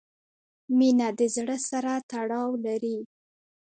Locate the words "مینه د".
0.77-1.21